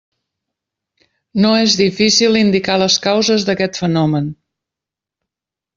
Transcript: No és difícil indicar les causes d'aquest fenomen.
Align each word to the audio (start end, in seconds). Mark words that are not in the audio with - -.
No 1.43 1.51
és 1.65 1.75
difícil 1.83 2.39
indicar 2.41 2.81
les 2.85 2.99
causes 3.07 3.47
d'aquest 3.51 3.79
fenomen. 3.85 4.35